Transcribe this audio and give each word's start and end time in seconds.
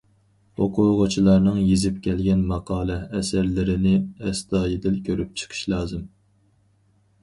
ئوقۇغۇچىلارنىڭ 0.61 1.59
يېزىپ 1.65 1.99
كەلگەن 2.09 2.41
ماقالە، 2.53 2.97
ئەسەرلىرىنى 3.21 3.95
ئەستايىدىل 4.01 5.01
كۆرۈپ 5.11 5.41
چىقىش 5.43 5.67
لازىم. 5.75 6.15